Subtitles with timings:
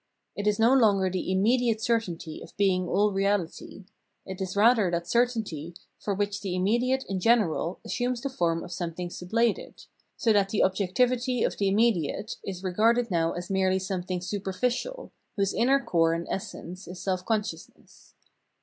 [0.35, 3.85] It is no longer the immediate certainty of being all reality;
[4.25, 8.71] it is rather that certainty for which the immediate in general assumes the form of
[8.71, 9.85] something sublated,
[10.17, 15.11] so that the objectivity of the imme diate is regarded now as merely something superficial,
[15.37, 18.15] whose inner core and essence is self consciousness.